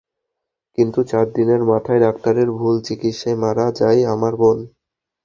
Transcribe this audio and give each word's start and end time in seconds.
কিন্তু 0.77 0.99
চার 1.03 1.25
দিনের 1.37 1.61
মাথায় 1.71 2.01
ডাক্তারের 2.01 2.49
ভুল 2.57 2.75
চিকিৎসায় 2.87 3.37
মারা 3.43 3.67
যায় 3.79 3.99
আমার 4.13 4.33
বোন। 4.41 4.57